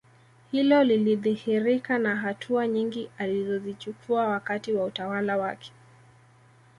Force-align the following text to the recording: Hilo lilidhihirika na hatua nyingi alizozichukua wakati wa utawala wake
Hilo 0.51 0.83
lilidhihirika 0.83 1.97
na 1.99 2.15
hatua 2.15 2.67
nyingi 2.67 3.09
alizozichukua 3.17 4.27
wakati 4.27 4.73
wa 4.73 4.85
utawala 4.85 5.37
wake 5.37 5.71